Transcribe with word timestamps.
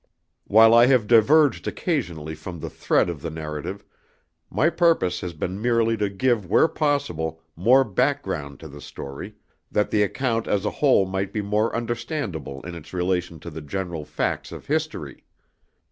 While 0.45 0.73
I 0.73 0.87
have 0.87 1.05
diverged 1.05 1.67
occasionally 1.67 2.33
from 2.33 2.59
the 2.59 2.71
thread 2.71 3.07
of 3.07 3.21
the 3.21 3.29
narrative, 3.29 3.83
my 4.49 4.67
purpose 4.71 5.21
has 5.21 5.33
been 5.33 5.61
merely 5.61 5.95
to 5.97 6.09
give 6.09 6.49
where 6.49 6.67
possible 6.67 7.43
more 7.55 7.83
background 7.83 8.59
to 8.61 8.67
the 8.67 8.81
story, 8.81 9.35
that 9.71 9.91
the 9.91 10.01
account 10.01 10.47
as 10.47 10.65
a 10.65 10.71
whole 10.71 11.05
might 11.05 11.31
be 11.31 11.43
more 11.43 11.75
understandable 11.75 12.61
in 12.65 12.73
its 12.73 12.93
relation 12.95 13.39
to 13.41 13.51
the 13.51 13.61
general 13.61 14.03
facts 14.03 14.51
of 14.51 14.65
history. 14.65 15.23